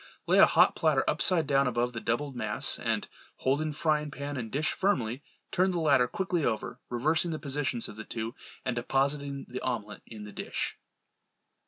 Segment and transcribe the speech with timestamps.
[0.25, 4.51] Lay a hot platter upside down above the doubled mass and holding frying pan and
[4.51, 8.33] dish firmly, turn the latter quickly over, reversing the positions of the two,
[8.65, 10.79] and depositing the omelette in the dish.